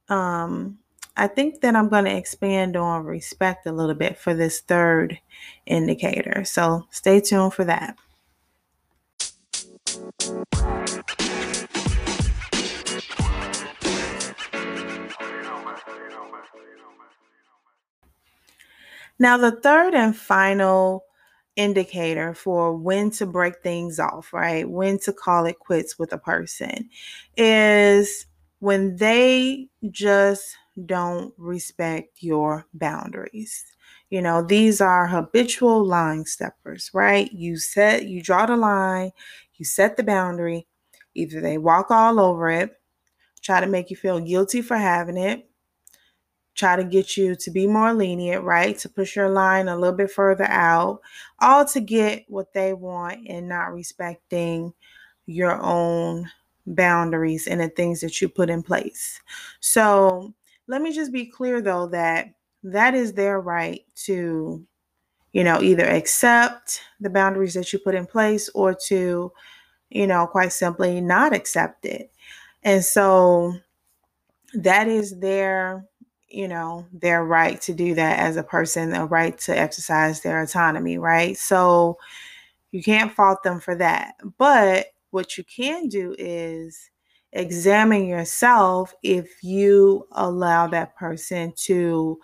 um, 0.09 0.79
I 1.17 1.27
think 1.27 1.61
that 1.61 1.77
I'm 1.77 1.89
going 1.89 2.05
to 2.05 2.17
expand 2.17 2.77
on 2.77 3.05
respect 3.05 3.67
a 3.67 3.73
little 3.73 3.95
bit 3.95 4.19
for 4.19 4.35
this 4.35 4.61
third 4.61 5.19
indicator. 5.67 6.45
So, 6.45 6.87
stay 6.91 7.21
tuned 7.21 7.55
for 7.55 7.65
that. 7.65 7.97
Now, 19.19 19.37
the 19.37 19.53
third 19.53 19.95
and 19.95 20.17
final 20.17 21.05
indicator 21.57 22.35
for 22.35 22.75
when 22.77 23.11
to 23.11 23.27
break 23.27 23.63
things 23.63 23.99
off, 24.01 24.33
right? 24.33 24.69
When 24.69 24.99
to 25.01 25.13
call 25.13 25.45
it 25.47 25.59
quits 25.59 25.99
with 25.99 26.13
a 26.13 26.19
person 26.19 26.89
is 27.37 28.27
when 28.61 28.97
they 28.97 29.69
just 29.91 30.57
don't 30.87 31.35
respect 31.37 32.23
your 32.23 32.67
boundaries. 32.73 33.65
You 34.11 34.23
know, 34.23 34.43
these 34.43 34.81
are 34.81 35.07
habitual 35.07 35.85
line 35.85 36.25
steppers, 36.25 36.91
right? 36.95 37.31
You 37.33 37.57
set, 37.59 38.07
you 38.07 38.23
draw 38.23 38.47
the 38.47 38.57
line, 38.57 39.11
you 39.55 39.65
set 39.65 39.97
the 39.97 40.03
boundary. 40.03 40.67
Either 41.15 41.41
they 41.41 41.59
walk 41.59 41.91
all 41.91 42.19
over 42.19 42.49
it, 42.51 42.81
try 43.43 43.61
to 43.61 43.67
make 43.67 43.91
you 43.91 43.97
feel 43.97 44.21
guilty 44.21 44.63
for 44.63 44.77
having 44.77 45.17
it, 45.19 45.49
try 46.55 46.77
to 46.77 46.85
get 46.85 47.17
you 47.17 47.35
to 47.35 47.51
be 47.51 47.67
more 47.67 47.95
lenient, 47.95 48.45
right? 48.45 48.79
To 48.79 48.89
push 48.89 49.17
your 49.17 49.29
line 49.31 49.69
a 49.69 49.77
little 49.77 49.97
bit 49.97 50.11
further 50.11 50.45
out, 50.45 51.01
all 51.41 51.65
to 51.67 51.81
get 51.81 52.25
what 52.29 52.53
they 52.53 52.73
want 52.73 53.27
and 53.29 53.49
not 53.49 53.73
respecting 53.73 54.73
your 55.27 55.61
own 55.63 56.31
boundaries 56.67 57.47
and 57.47 57.61
the 57.61 57.69
things 57.69 58.01
that 58.01 58.21
you 58.21 58.29
put 58.29 58.51
in 58.51 58.63
place. 58.63 59.21
So, 59.61 60.35
let 60.69 60.81
me 60.83 60.93
just 60.93 61.13
be 61.13 61.27
clear 61.27 61.61
though 61.61 61.89
that 61.89 62.35
that 62.63 62.95
is 62.95 63.13
their 63.13 63.41
right 63.41 63.85
to 63.95 64.65
you 65.33 65.45
know 65.45 65.61
either 65.61 65.85
accept 65.85 66.81
the 67.01 67.11
boundaries 67.11 67.55
that 67.55 67.73
you 67.73 67.79
put 67.79 67.95
in 67.95 68.07
place 68.07 68.49
or 68.55 68.75
to 68.87 69.33
you 69.91 70.07
know 70.07 70.27
quite 70.27 70.53
simply 70.53 71.01
not 71.01 71.35
accept 71.35 71.85
it. 71.85 72.13
And 72.63 72.85
so 72.85 73.55
that 74.55 74.89
is 74.89 75.19
their 75.19 75.85
you 76.33 76.49
know, 76.49 76.87
their 76.93 77.25
right 77.25 77.61
to 77.63 77.75
do 77.75 77.95
that 77.95 78.19
as 78.19 78.37
a 78.37 78.43
person, 78.43 78.95
a 78.95 79.07
right 79.07 79.39
to 79.41 79.57
exercise 79.57 80.21
their 80.21 80.43
autonomy, 80.43 80.99
right? 80.99 81.37
So 81.37 81.99
you 82.73 82.83
can't 82.83 83.13
fault 83.13 83.43
them 83.43 83.61
for 83.61 83.75
that. 83.77 84.15
But 84.39 84.87
what 85.11 85.37
you 85.39 85.45
can 85.45 85.89
do 85.89 86.15
is 86.19 86.91
examine 87.33 88.07
yourself 88.07 88.95
if 89.03 89.43
you 89.43 90.07
allow 90.13 90.67
that 90.69 90.97
person 90.97 91.53
to 91.65 92.19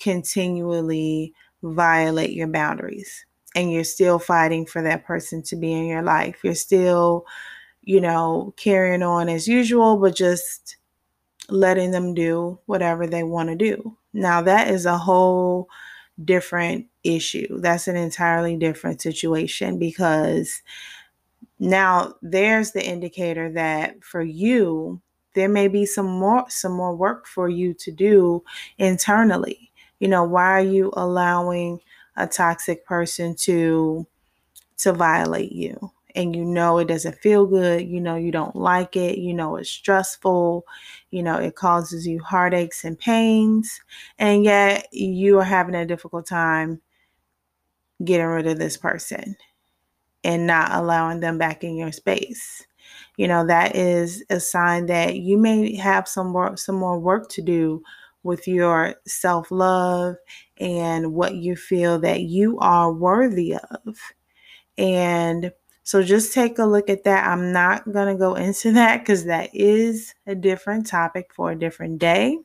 continually 0.00 1.32
violate 1.62 2.32
your 2.32 2.48
boundaries 2.48 3.24
and 3.54 3.70
you're 3.72 3.84
still 3.84 4.18
fighting 4.18 4.66
for 4.66 4.82
that 4.82 5.04
person 5.04 5.42
to 5.42 5.56
be 5.56 5.72
in 5.72 5.86
your 5.86 6.02
life. 6.02 6.40
You're 6.42 6.54
still, 6.54 7.24
you 7.82 8.00
know, 8.00 8.54
carrying 8.56 9.02
on 9.02 9.28
as 9.28 9.46
usual, 9.46 9.96
but 9.96 10.16
just 10.16 10.76
letting 11.52 11.90
them 11.92 12.14
do 12.14 12.58
whatever 12.66 13.06
they 13.06 13.22
want 13.22 13.48
to 13.50 13.56
do. 13.56 13.96
Now, 14.12 14.42
that 14.42 14.68
is 14.68 14.86
a 14.86 14.98
whole 14.98 15.68
different 16.24 16.86
issue. 17.04 17.60
That's 17.60 17.88
an 17.88 17.96
entirely 17.96 18.56
different 18.56 19.02
situation 19.02 19.78
because 19.78 20.62
now 21.58 22.14
there's 22.22 22.72
the 22.72 22.84
indicator 22.84 23.50
that 23.52 24.02
for 24.02 24.22
you 24.22 25.00
there 25.34 25.48
may 25.48 25.68
be 25.68 25.86
some 25.86 26.06
more 26.06 26.44
some 26.48 26.72
more 26.72 26.94
work 26.94 27.26
for 27.26 27.48
you 27.48 27.72
to 27.74 27.90
do 27.90 28.42
internally. 28.78 29.72
You 29.98 30.08
know, 30.08 30.24
why 30.24 30.50
are 30.50 30.60
you 30.62 30.92
allowing 30.94 31.80
a 32.16 32.26
toxic 32.26 32.84
person 32.84 33.34
to 33.40 34.06
to 34.78 34.92
violate 34.92 35.52
you? 35.52 35.92
And 36.14 36.34
you 36.36 36.44
know 36.44 36.78
it 36.78 36.88
doesn't 36.88 37.18
feel 37.18 37.46
good, 37.46 37.86
you 37.86 38.00
know 38.00 38.16
you 38.16 38.30
don't 38.32 38.56
like 38.56 38.96
it, 38.96 39.18
you 39.18 39.34
know 39.34 39.56
it's 39.56 39.70
stressful, 39.70 40.64
you 41.10 41.22
know 41.22 41.36
it 41.36 41.56
causes 41.56 42.06
you 42.06 42.22
heartaches 42.22 42.84
and 42.84 42.98
pains, 42.98 43.80
and 44.18 44.44
yet 44.44 44.88
you 44.92 45.38
are 45.38 45.44
having 45.44 45.74
a 45.74 45.86
difficult 45.86 46.26
time 46.26 46.80
getting 48.04 48.26
rid 48.26 48.46
of 48.46 48.58
this 48.58 48.76
person 48.76 49.36
and 50.24 50.46
not 50.46 50.72
allowing 50.72 51.20
them 51.20 51.38
back 51.38 51.64
in 51.64 51.76
your 51.76 51.92
space. 51.92 52.66
You 53.16 53.28
know 53.28 53.46
that 53.46 53.76
is 53.76 54.24
a 54.30 54.40
sign 54.40 54.86
that 54.86 55.16
you 55.16 55.38
may 55.38 55.76
have 55.76 56.08
some 56.08 56.28
more 56.28 56.56
some 56.56 56.76
more 56.76 56.98
work 56.98 57.28
to 57.30 57.42
do 57.42 57.82
with 58.24 58.46
your 58.46 58.94
self-love 59.06 60.14
and 60.58 61.12
what 61.12 61.34
you 61.34 61.56
feel 61.56 61.98
that 62.00 62.22
you 62.22 62.58
are 62.60 62.92
worthy 62.92 63.54
of. 63.54 63.98
And 64.78 65.52
so 65.84 66.02
just 66.02 66.32
take 66.32 66.58
a 66.58 66.64
look 66.64 66.88
at 66.88 67.04
that. 67.04 67.26
I'm 67.26 67.52
not 67.52 67.90
going 67.92 68.06
to 68.06 68.18
go 68.18 68.34
into 68.34 68.72
that 68.74 69.00
because 69.00 69.24
that 69.24 69.50
is 69.52 70.14
a 70.26 70.34
different 70.34 70.86
topic 70.86 71.32
for 71.34 71.50
a 71.50 71.58
different 71.58 71.98
day. 71.98 72.38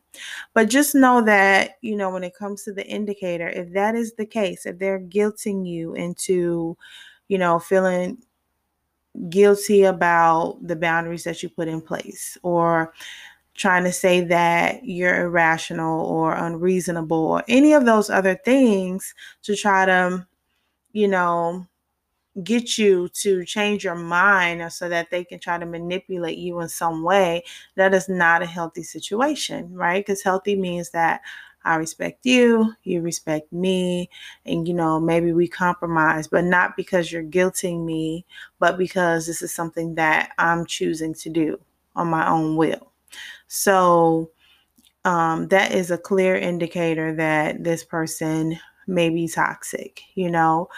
But 0.54 0.70
just 0.70 0.96
know 0.96 1.22
that, 1.24 1.78
you 1.82 1.96
know, 1.96 2.10
when 2.10 2.24
it 2.24 2.36
comes 2.36 2.64
to 2.64 2.74
the 2.74 2.86
indicator, 2.86 3.48
if 3.48 3.74
that 3.74 3.96
is 3.96 4.14
the 4.14 4.26
case, 4.26 4.66
if 4.66 4.80
they're 4.80 5.00
guilting 5.00 5.68
you 5.68 5.94
into, 5.94 6.78
you 7.28 7.38
know, 7.38 7.60
feeling 7.60 8.18
guilty 9.30 9.84
about 9.84 10.60
the 10.62 10.76
boundaries 10.76 11.24
that 11.24 11.42
you 11.42 11.50
put 11.50 11.68
in 11.68 11.82
place 11.82 12.38
or 12.44 12.94
trying 13.56 13.84
to 13.84 13.92
say 13.92 14.22
that 14.22 14.84
you're 14.84 15.26
irrational 15.26 16.06
or 16.06 16.34
unreasonable 16.34 17.18
or 17.18 17.44
any 17.48 17.74
of 17.74 17.86
those 17.86 18.10
other 18.10 18.36
things 18.46 19.16
to 19.42 19.56
try 19.56 19.86
to, 19.86 20.26
you 20.94 21.08
know, 21.08 21.66
get 22.44 22.78
you 22.78 23.10
to 23.10 23.44
change 23.46 23.84
your 23.84 23.96
mind 23.96 24.72
so 24.72 24.90
that 24.90 25.10
they 25.10 25.24
can 25.24 25.40
try 25.40 25.58
to 25.58 25.66
manipulate 25.66 26.38
you 26.38 26.60
in 26.60 26.70
some 26.70 27.04
way, 27.04 27.44
that 27.76 27.94
is 27.94 28.08
not 28.10 28.42
a 28.42 28.46
healthy 28.46 28.84
situation, 28.84 29.74
right? 29.74 30.06
Because 30.06 30.22
healthy 30.22 30.56
means 30.56 30.92
that 30.92 31.22
I 31.66 31.76
respect 31.76 32.26
you, 32.26 32.74
you 32.84 33.02
respect 33.02 33.52
me, 33.52 34.10
and 34.46 34.68
you 34.68 34.74
know, 34.74 35.00
maybe 35.00 35.34
we 35.34 35.48
compromise, 35.48 36.28
but 36.28 36.46
not 36.46 36.78
because 36.78 37.12
you're 37.12 37.24
guilting 37.24 37.84
me, 37.84 38.26
but 38.60 38.78
because 38.78 39.28
this 39.28 39.42
is 39.42 39.54
something 39.54 39.96
that 39.96 40.32
I'm 40.38 40.66
choosing 40.66 41.14
to 41.16 41.30
do 41.30 41.60
on 41.96 42.08
my 42.08 42.28
own 42.30 42.56
will. 42.56 42.92
So, 43.48 44.32
um, 45.06 45.48
that 45.50 45.74
is 45.74 45.92
a 45.92 45.98
clear 45.98 46.36
indicator 46.36 47.14
that 47.16 47.64
this 47.64 47.84
person 47.84 48.60
may 48.88 49.10
be 49.10 49.28
toxic. 49.28 50.02
You 50.16 50.32
know, 50.32 50.70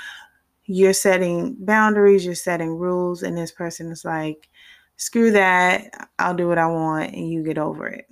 you're 0.69 0.93
setting 0.93 1.55
boundaries, 1.59 2.23
you're 2.23 2.35
setting 2.35 2.77
rules, 2.77 3.23
and 3.23 3.35
this 3.35 3.51
person 3.51 3.91
is 3.91 4.05
like, 4.05 4.47
screw 4.97 5.31
that, 5.31 6.09
I'll 6.19 6.35
do 6.35 6.47
what 6.47 6.59
I 6.59 6.67
want, 6.67 7.13
and 7.13 7.29
you 7.29 7.43
get 7.43 7.57
over 7.57 7.87
it. 7.87 8.07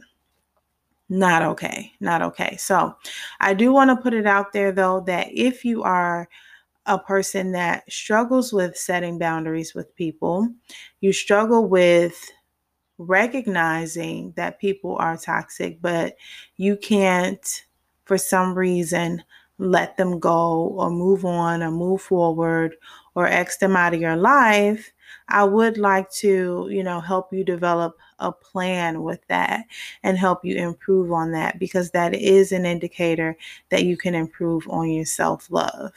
Not 1.09 1.43
okay. 1.43 1.93
Not 1.99 2.21
okay. 2.21 2.57
So, 2.57 2.95
I 3.39 3.53
do 3.53 3.71
want 3.71 3.91
to 3.91 4.01
put 4.01 4.13
it 4.13 4.25
out 4.25 4.51
there 4.51 4.71
though 4.71 5.01
that 5.01 5.27
if 5.31 5.63
you 5.63 5.83
are 5.83 6.27
a 6.87 6.97
person 6.97 7.51
that 7.51 7.89
struggles 7.91 8.51
with 8.51 8.75
setting 8.75 9.19
boundaries 9.19 9.75
with 9.75 9.95
people, 9.95 10.49
you 11.01 11.13
struggle 11.13 11.67
with 11.67 12.29
recognizing 12.97 14.33
that 14.35 14.59
people 14.59 14.95
are 14.97 15.17
toxic, 15.17 15.81
but 15.81 16.15
you 16.57 16.75
can't, 16.75 17.65
for 18.05 18.17
some 18.17 18.55
reason, 18.55 19.23
let 19.59 19.97
them 19.97 20.19
go 20.19 20.73
or 20.77 20.89
move 20.89 21.25
on 21.25 21.63
or 21.63 21.71
move 21.71 22.01
forward 22.01 22.75
or 23.15 23.27
X 23.27 23.57
them 23.57 23.75
out 23.75 23.93
of 23.93 24.01
your 24.01 24.15
life, 24.15 24.91
I 25.29 25.43
would 25.43 25.77
like 25.77 26.09
to, 26.11 26.67
you 26.69 26.83
know, 26.83 26.99
help 26.99 27.33
you 27.33 27.43
develop 27.43 27.97
a 28.19 28.31
plan 28.31 29.03
with 29.03 29.25
that 29.27 29.65
and 30.03 30.17
help 30.17 30.43
you 30.43 30.55
improve 30.55 31.11
on 31.11 31.31
that 31.31 31.59
because 31.59 31.91
that 31.91 32.15
is 32.15 32.51
an 32.51 32.65
indicator 32.65 33.37
that 33.69 33.83
you 33.83 33.97
can 33.97 34.15
improve 34.15 34.67
on 34.69 34.89
your 34.89 35.05
self 35.05 35.49
love. 35.49 35.91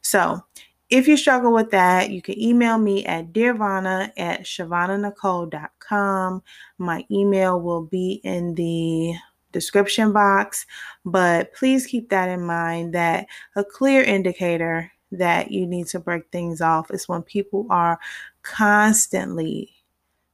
So, 0.00 0.42
if 0.90 1.08
you 1.08 1.16
struggle 1.16 1.52
with 1.52 1.70
that, 1.70 2.10
you 2.10 2.20
can 2.20 2.38
email 2.38 2.78
me 2.78 3.04
at 3.06 3.32
dearvana 3.32 4.12
at 4.16 4.42
shavananicole.com. 4.42 6.42
My 6.78 7.04
email 7.10 7.60
will 7.60 7.82
be 7.82 8.20
in 8.22 8.54
the 8.54 9.14
description 9.54 10.12
box, 10.12 10.66
but 11.06 11.54
please 11.54 11.86
keep 11.86 12.10
that 12.10 12.28
in 12.28 12.42
mind 12.44 12.94
that 12.94 13.26
a 13.56 13.64
clear 13.64 14.02
indicator 14.02 14.92
that 15.12 15.50
you 15.50 15.66
need 15.66 15.86
to 15.86 15.98
break 15.98 16.24
things 16.30 16.60
off 16.60 16.90
is 16.90 17.08
when 17.08 17.22
people 17.22 17.66
are 17.70 17.98
constantly 18.42 19.70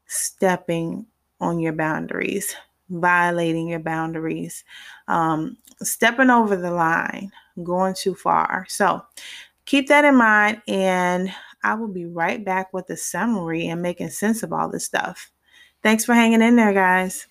stepping 0.07 1.07
on 1.41 1.61
your 1.61 1.73
boundaries, 1.73 2.55
violating 2.89 3.69
your 3.69 3.79
boundaries, 3.79 4.65
um, 5.07 5.57
stepping 5.83 6.31
over 6.31 6.57
the 6.57 6.73
line, 6.73 7.31
going 7.62 7.95
too 7.95 8.15
far. 8.15 8.67
So, 8.69 9.03
keep 9.67 9.87
that 9.89 10.05
in 10.05 10.17
mind, 10.17 10.61
and 10.67 11.33
I 11.62 11.75
will 11.75 11.89
be 11.89 12.07
right 12.07 12.45
back 12.45 12.73
with 12.73 12.91
a 12.91 12.97
summary 12.97 13.69
and 13.69 13.81
making 13.81 14.11
sense 14.11 14.43
of 14.43 14.53
all 14.53 14.69
this 14.69 14.85
stuff. 14.85 15.31
Thanks 15.83 16.05
for 16.05 16.15
hanging 16.15 16.43
in 16.43 16.57
there, 16.57 16.73
guys. 16.73 17.27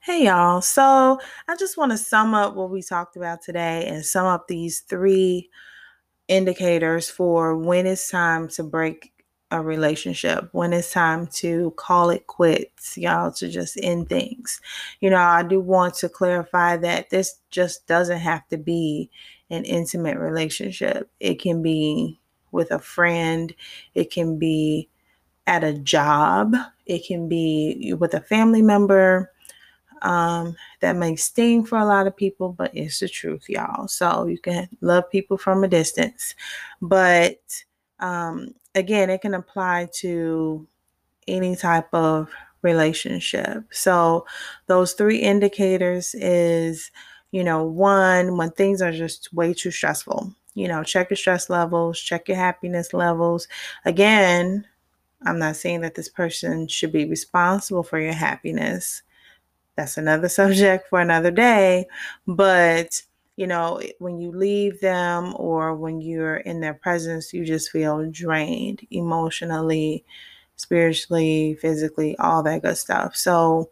Hey 0.00 0.24
y'all. 0.24 0.62
So, 0.62 1.18
I 1.46 1.56
just 1.56 1.76
want 1.76 1.92
to 1.92 1.98
sum 1.98 2.32
up 2.32 2.54
what 2.54 2.70
we 2.70 2.80
talked 2.82 3.16
about 3.16 3.42
today 3.42 3.86
and 3.86 4.02
sum 4.02 4.24
up 4.24 4.48
these 4.48 4.80
three 4.80 5.50
indicators 6.28 7.10
for 7.10 7.56
when 7.56 7.86
it's 7.86 8.08
time 8.10 8.48
to 8.48 8.62
break 8.62 9.12
a 9.50 9.60
relationship, 9.60 10.48
when 10.52 10.72
it's 10.72 10.92
time 10.92 11.26
to 11.26 11.72
call 11.76 12.10
it 12.10 12.26
quits, 12.26 12.96
y'all, 12.96 13.32
to 13.32 13.48
just 13.48 13.78
end 13.82 14.08
things. 14.08 14.60
You 15.00 15.10
know, 15.10 15.16
I 15.16 15.42
do 15.42 15.60
want 15.60 15.94
to 15.96 16.08
clarify 16.08 16.78
that 16.78 17.10
this 17.10 17.40
just 17.50 17.86
doesn't 17.86 18.18
have 18.18 18.48
to 18.48 18.56
be 18.56 19.10
an 19.50 19.64
intimate 19.64 20.18
relationship. 20.18 21.10
It 21.20 21.40
can 21.40 21.62
be 21.62 22.20
with 22.52 22.70
a 22.70 22.78
friend, 22.78 23.54
it 23.94 24.10
can 24.10 24.38
be 24.38 24.88
at 25.46 25.64
a 25.64 25.74
job, 25.74 26.54
it 26.86 27.06
can 27.06 27.28
be 27.28 27.94
with 27.98 28.14
a 28.14 28.20
family 28.20 28.62
member. 28.62 29.32
Um, 30.02 30.54
that 30.78 30.94
may 30.94 31.16
sting 31.16 31.64
for 31.64 31.76
a 31.76 31.84
lot 31.84 32.06
of 32.06 32.16
people, 32.16 32.50
but 32.52 32.70
it's 32.72 33.00
the 33.00 33.08
truth, 33.08 33.48
y'all. 33.48 33.88
So 33.88 34.26
you 34.26 34.38
can 34.38 34.68
love 34.80 35.10
people 35.10 35.36
from 35.36 35.64
a 35.64 35.68
distance, 35.68 36.36
but 36.80 37.40
um, 37.98 38.54
again, 38.76 39.10
it 39.10 39.22
can 39.22 39.34
apply 39.34 39.88
to 39.94 40.68
any 41.26 41.56
type 41.56 41.88
of 41.92 42.30
relationship. 42.62 43.64
So 43.70 44.24
those 44.66 44.92
three 44.92 45.18
indicators 45.18 46.14
is, 46.14 46.92
you 47.30 47.44
know, 47.44 47.64
one, 47.64 48.36
when 48.36 48.50
things 48.52 48.82
are 48.82 48.92
just 48.92 49.32
way 49.34 49.54
too 49.54 49.70
stressful, 49.70 50.32
you 50.54 50.68
know, 50.68 50.82
check 50.82 51.10
your 51.10 51.16
stress 51.16 51.50
levels, 51.50 52.00
check 52.00 52.28
your 52.28 52.36
happiness 52.36 52.92
levels. 52.92 53.48
Again, 53.84 54.66
I'm 55.26 55.38
not 55.38 55.56
saying 55.56 55.82
that 55.82 55.94
this 55.94 56.08
person 56.08 56.68
should 56.68 56.92
be 56.92 57.04
responsible 57.06 57.82
for 57.82 57.98
your 58.00 58.12
happiness. 58.14 59.02
That's 59.76 59.96
another 59.96 60.28
subject 60.40 60.88
for 60.88 61.00
another 61.00 61.30
day. 61.30 61.86
But 62.26 63.02
you 63.36 63.46
know, 63.46 63.80
when 64.00 64.18
you 64.18 64.32
leave 64.32 64.80
them 64.80 65.32
or 65.36 65.76
when 65.76 66.00
you're 66.00 66.38
in 66.38 66.58
their 66.60 66.74
presence, 66.74 67.32
you 67.32 67.44
just 67.44 67.70
feel 67.70 68.10
drained 68.10 68.84
emotionally, 68.90 70.04
spiritually, 70.56 71.54
physically, 71.60 72.16
all 72.18 72.42
that 72.42 72.62
good 72.62 72.76
stuff. 72.76 73.14
So 73.14 73.70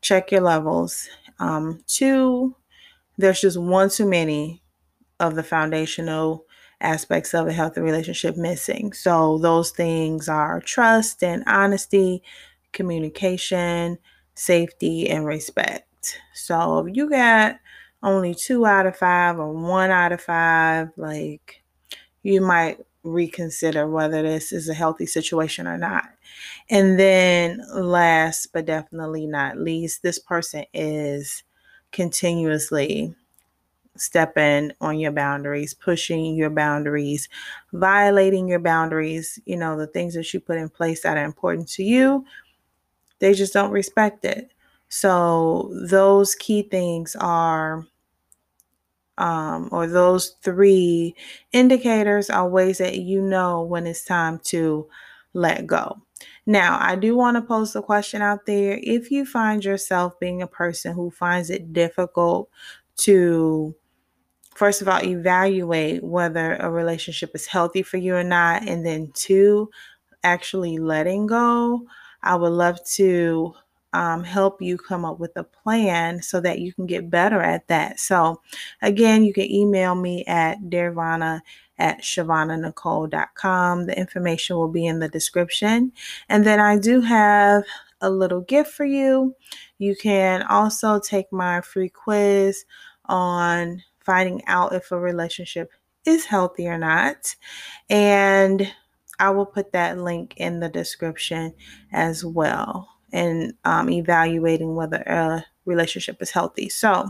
check 0.00 0.32
your 0.32 0.42
levels. 0.42 1.08
Um, 1.40 1.82
two, 1.86 2.54
there's 3.16 3.40
just 3.40 3.58
one 3.58 3.90
too 3.90 4.06
many 4.06 4.62
of 5.20 5.34
the 5.34 5.42
foundational 5.42 6.44
aspects 6.80 7.34
of 7.34 7.46
a 7.46 7.52
healthy 7.52 7.80
relationship 7.80 8.36
missing. 8.36 8.92
So 8.92 9.38
those 9.38 9.70
things 9.70 10.28
are 10.28 10.60
trust 10.60 11.22
and 11.22 11.44
honesty, 11.46 12.22
communication, 12.72 13.98
safety, 14.34 15.08
and 15.08 15.24
respect. 15.24 16.20
So 16.34 16.80
if 16.80 16.96
you 16.96 17.08
got 17.08 17.56
only 18.02 18.34
two 18.34 18.66
out 18.66 18.86
of 18.86 18.96
five 18.96 19.38
or 19.38 19.52
one 19.52 19.90
out 19.90 20.12
of 20.12 20.20
five, 20.20 20.90
like 20.96 21.62
you 22.22 22.40
might 22.40 22.78
reconsider 23.02 23.88
whether 23.88 24.22
this 24.22 24.52
is 24.52 24.68
a 24.68 24.74
healthy 24.74 25.06
situation 25.06 25.66
or 25.66 25.78
not. 25.78 26.08
And 26.68 26.98
then, 26.98 27.62
last 27.74 28.48
but 28.52 28.66
definitely 28.66 29.26
not 29.26 29.58
least, 29.58 30.02
this 30.02 30.18
person 30.18 30.64
is 30.74 31.44
continuously 31.94 33.16
stepping 33.96 34.72
on 34.80 34.98
your 34.98 35.12
boundaries, 35.12 35.74
pushing 35.74 36.36
your 36.36 36.50
boundaries, 36.50 37.28
violating 37.72 38.48
your 38.48 38.58
boundaries, 38.60 39.38
you 39.46 39.56
know, 39.56 39.78
the 39.78 39.86
things 39.88 40.14
that 40.14 40.34
you 40.34 40.40
put 40.40 40.58
in 40.58 40.68
place 40.68 41.02
that 41.02 41.16
are 41.16 41.24
important 41.24 41.68
to 41.68 41.84
you, 41.84 42.24
they 43.20 43.34
just 43.34 43.52
don't 43.52 43.72
respect 43.72 44.24
it. 44.24 44.52
So, 44.88 45.72
those 45.90 46.34
key 46.34 46.62
things 46.62 47.16
are 47.16 47.86
um, 49.18 49.68
or 49.72 49.86
those 49.86 50.36
three 50.42 51.14
indicators 51.52 52.30
are 52.30 52.48
ways 52.48 52.78
that 52.78 52.98
you 52.98 53.22
know 53.22 53.62
when 53.62 53.86
it's 53.86 54.04
time 54.04 54.40
to 54.46 54.88
let 55.32 55.66
go. 55.66 56.03
Now, 56.46 56.78
I 56.80 56.96
do 56.96 57.16
want 57.16 57.36
to 57.36 57.42
post 57.42 57.74
a 57.74 57.82
question 57.82 58.20
out 58.20 58.46
there. 58.46 58.78
If 58.82 59.10
you 59.10 59.24
find 59.24 59.64
yourself 59.64 60.18
being 60.20 60.42
a 60.42 60.46
person 60.46 60.92
who 60.94 61.10
finds 61.10 61.48
it 61.50 61.72
difficult 61.72 62.50
to, 62.98 63.74
first 64.54 64.82
of 64.82 64.88
all, 64.88 65.02
evaluate 65.02 66.04
whether 66.04 66.56
a 66.56 66.70
relationship 66.70 67.32
is 67.34 67.46
healthy 67.46 67.82
for 67.82 67.98
you 67.98 68.16
or 68.16 68.24
not, 68.24 68.68
and 68.68 68.84
then 68.86 69.10
two, 69.14 69.70
actually 70.24 70.78
letting 70.78 71.26
go, 71.26 71.86
I 72.22 72.36
would 72.36 72.52
love 72.52 72.84
to 72.94 73.54
um, 73.92 74.24
help 74.24 74.60
you 74.60 74.76
come 74.76 75.04
up 75.04 75.20
with 75.20 75.36
a 75.36 75.44
plan 75.44 76.22
so 76.22 76.40
that 76.40 76.58
you 76.60 76.72
can 76.72 76.86
get 76.86 77.10
better 77.10 77.40
at 77.40 77.68
that. 77.68 78.00
So, 78.00 78.40
again, 78.82 79.24
you 79.24 79.32
can 79.32 79.50
email 79.50 79.94
me 79.94 80.24
at 80.26 80.58
dearvana 80.62 81.40
at 81.78 82.02
shavananicole.com. 82.02 83.86
The 83.86 83.98
information 83.98 84.56
will 84.56 84.68
be 84.68 84.86
in 84.86 85.00
the 85.00 85.08
description. 85.08 85.92
And 86.28 86.44
then 86.44 86.60
I 86.60 86.78
do 86.78 87.00
have 87.00 87.64
a 88.00 88.10
little 88.10 88.42
gift 88.42 88.72
for 88.72 88.84
you. 88.84 89.34
You 89.78 89.96
can 89.96 90.42
also 90.42 91.00
take 91.00 91.32
my 91.32 91.60
free 91.60 91.88
quiz 91.88 92.64
on 93.06 93.82
finding 94.00 94.44
out 94.46 94.74
if 94.74 94.90
a 94.92 94.98
relationship 94.98 95.70
is 96.04 96.26
healthy 96.26 96.68
or 96.68 96.78
not. 96.78 97.34
And 97.88 98.70
I 99.18 99.30
will 99.30 99.46
put 99.46 99.72
that 99.72 99.98
link 99.98 100.34
in 100.36 100.60
the 100.60 100.68
description 100.68 101.54
as 101.92 102.24
well 102.24 102.88
and 103.12 103.54
um, 103.64 103.88
evaluating 103.88 104.74
whether 104.74 104.98
a 104.98 105.44
relationship 105.64 106.20
is 106.20 106.30
healthy. 106.30 106.68
So, 106.68 107.08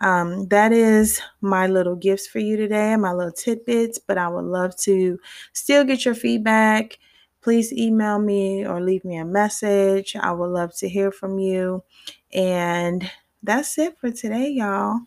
um, 0.00 0.46
that 0.48 0.72
is 0.72 1.20
my 1.40 1.66
little 1.66 1.96
gifts 1.96 2.26
for 2.26 2.38
you 2.38 2.56
today, 2.56 2.96
my 2.96 3.12
little 3.12 3.32
tidbits. 3.32 3.98
But 3.98 4.18
I 4.18 4.28
would 4.28 4.44
love 4.44 4.76
to 4.82 5.18
still 5.52 5.84
get 5.84 6.04
your 6.04 6.14
feedback. 6.14 6.98
Please 7.40 7.72
email 7.72 8.18
me 8.18 8.66
or 8.66 8.80
leave 8.80 9.04
me 9.04 9.16
a 9.16 9.24
message. 9.24 10.16
I 10.16 10.32
would 10.32 10.50
love 10.50 10.76
to 10.78 10.88
hear 10.88 11.10
from 11.10 11.38
you. 11.38 11.82
And 12.32 13.10
that's 13.42 13.78
it 13.78 13.98
for 13.98 14.10
today, 14.10 14.48
y'all. 14.50 15.00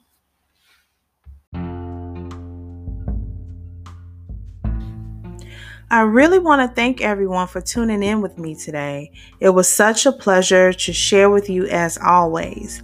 I 5.91 6.04
really 6.04 6.39
want 6.39 6.62
to 6.62 6.73
thank 6.73 7.01
everyone 7.01 7.47
for 7.47 7.60
tuning 7.60 8.01
in 8.01 8.21
with 8.21 8.38
me 8.38 8.56
today. 8.56 9.12
It 9.41 9.49
was 9.49 9.67
such 9.67 10.06
a 10.06 10.13
pleasure 10.13 10.71
to 10.71 10.93
share 10.93 11.30
with 11.30 11.49
you 11.49 11.67
as 11.67 11.97
always. 11.97 12.82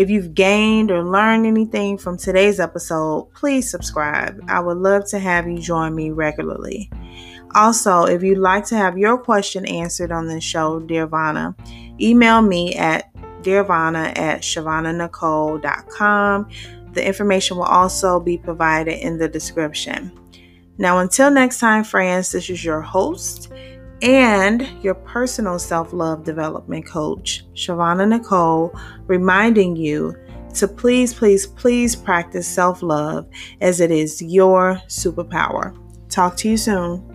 If 0.00 0.08
you've 0.08 0.32
gained 0.34 0.90
or 0.90 1.04
learned 1.04 1.44
anything 1.44 1.98
from 1.98 2.16
today's 2.16 2.58
episode, 2.58 3.28
please 3.34 3.70
subscribe. 3.70 4.42
I 4.48 4.58
would 4.58 4.78
love 4.78 5.06
to 5.10 5.18
have 5.18 5.46
you 5.46 5.58
join 5.58 5.94
me 5.94 6.10
regularly. 6.10 6.90
Also, 7.54 8.04
if 8.04 8.22
you'd 8.22 8.38
like 8.38 8.64
to 8.68 8.76
have 8.76 8.96
your 8.96 9.18
question 9.18 9.66
answered 9.66 10.10
on 10.10 10.26
the 10.26 10.40
show, 10.40 10.80
Dear 10.80 11.06
Vana, 11.06 11.54
email 12.00 12.40
me 12.40 12.74
at 12.76 13.12
dearvana 13.42 14.16
at 14.16 14.40
shavananicole.com. 14.40 16.48
The 16.94 17.06
information 17.06 17.58
will 17.58 17.64
also 17.64 18.20
be 18.20 18.38
provided 18.38 19.04
in 19.04 19.18
the 19.18 19.28
description. 19.28 20.18
Now, 20.78 21.00
until 21.00 21.30
next 21.30 21.58
time, 21.58 21.84
friends, 21.84 22.32
this 22.32 22.48
is 22.48 22.64
your 22.64 22.80
host 22.80 23.52
and 24.02 24.68
your 24.82 24.94
personal 24.94 25.58
self 25.58 25.92
love 25.92 26.24
development 26.24 26.86
coach, 26.86 27.44
Shavana 27.54 28.08
Nicole, 28.08 28.74
reminding 29.06 29.76
you 29.76 30.14
to 30.54 30.66
please, 30.66 31.14
please, 31.14 31.46
please 31.46 31.94
practice 31.94 32.46
self 32.46 32.82
love 32.82 33.28
as 33.60 33.80
it 33.80 33.90
is 33.90 34.22
your 34.22 34.80
superpower. 34.86 35.76
Talk 36.08 36.36
to 36.38 36.48
you 36.48 36.56
soon. 36.56 37.09